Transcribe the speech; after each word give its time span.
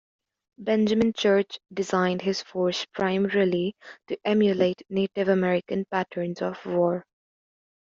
Benjamin 0.57 1.13
Church 1.13 1.59
designed 1.71 2.23
his 2.23 2.41
force 2.41 2.85
primarily 2.85 3.75
to 4.07 4.17
emulate 4.25 4.81
Native 4.89 5.27
American 5.27 5.85
patterns 5.91 6.41
of 6.41 6.65
war. 6.65 7.05